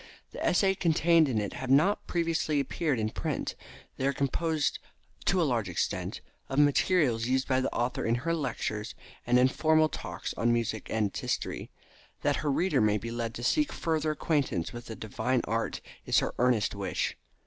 [0.31, 3.53] The essays contained in it have not previously appeared in print.
[3.97, 4.79] They are composed
[5.25, 8.95] to a large extent of materials used by the author in her lectures
[9.27, 11.69] and informal talks on music and its history.
[12.23, 16.17] That her readers may be led to seek further acquaintance with the divine art is
[16.17, 17.15] her earnest wish.